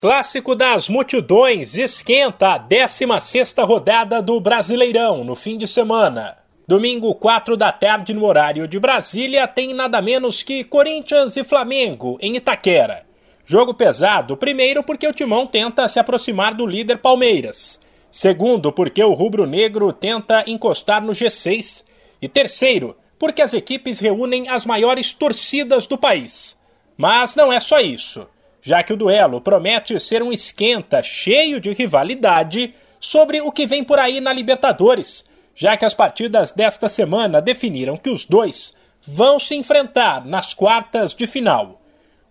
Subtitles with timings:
[0.00, 6.38] Clássico das multidões esquenta a 16ª rodada do Brasileirão no fim de semana.
[6.68, 12.16] Domingo, 4 da tarde, no horário de Brasília, tem nada menos que Corinthians e Flamengo
[12.20, 13.08] em Itaquera.
[13.44, 17.80] Jogo pesado, primeiro porque o Timão tenta se aproximar do líder Palmeiras.
[18.08, 21.84] Segundo, porque o rubro-negro tenta encostar no G6.
[22.22, 26.56] E terceiro, porque as equipes reúnem as maiores torcidas do país.
[26.96, 28.28] Mas não é só isso
[28.60, 33.84] já que o duelo promete ser um esquenta cheio de rivalidade sobre o que vem
[33.84, 39.38] por aí na Libertadores, já que as partidas desta semana definiram que os dois vão
[39.38, 41.80] se enfrentar nas quartas de final.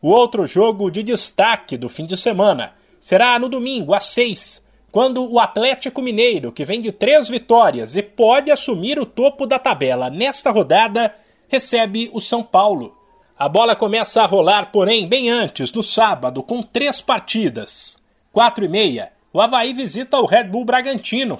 [0.01, 5.31] O outro jogo de destaque do fim de semana será no domingo, às seis, quando
[5.31, 10.09] o Atlético Mineiro, que vem de três vitórias e pode assumir o topo da tabela
[10.09, 11.13] nesta rodada,
[11.47, 12.96] recebe o São Paulo.
[13.39, 18.01] A bola começa a rolar, porém, bem antes, no sábado, com três partidas.
[18.31, 21.39] Quatro e meia, o Havaí visita o Red Bull Bragantino.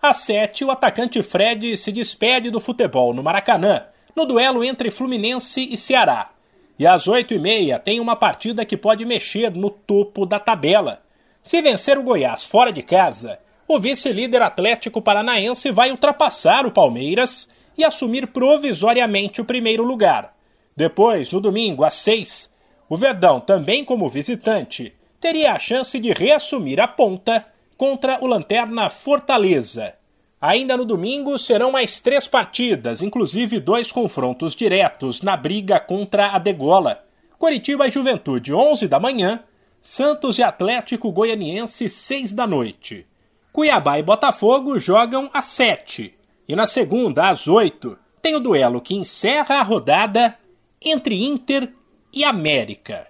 [0.00, 3.84] Às sete, o atacante Fred se despede do futebol no Maracanã,
[4.16, 6.30] no duelo entre Fluminense e Ceará.
[6.78, 11.02] E às oito e meia tem uma partida que pode mexer no topo da tabela.
[11.42, 17.50] Se vencer o Goiás fora de casa, o vice-líder Atlético Paranaense vai ultrapassar o Palmeiras
[17.76, 20.33] e assumir provisoriamente o primeiro lugar.
[20.76, 22.52] Depois, no domingo, às seis,
[22.88, 28.90] o Verdão, também como visitante, teria a chance de reassumir a ponta contra o Lanterna
[28.90, 29.94] Fortaleza.
[30.40, 36.38] Ainda no domingo serão mais três partidas, inclusive dois confrontos diretos na briga contra a
[36.38, 37.02] Degola.
[37.38, 39.40] Curitiba e Juventude, 11 da manhã,
[39.80, 43.06] Santos e Atlético Goianiense, 6 da noite.
[43.52, 46.14] Cuiabá e Botafogo jogam às 7.
[46.46, 50.36] E na segunda, às 8, tem o duelo que encerra a rodada
[50.84, 51.72] entre Inter
[52.12, 53.08] e América.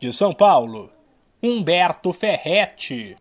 [0.00, 0.90] De São Paulo,
[1.42, 3.16] Humberto Ferretti.